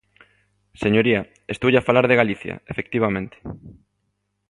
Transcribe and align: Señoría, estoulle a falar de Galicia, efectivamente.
Señoría, 0.83 1.21
estoulle 1.53 1.79
a 1.79 1.87
falar 1.89 2.05
de 2.07 2.19
Galicia, 2.21 2.53
efectivamente. 2.71 3.37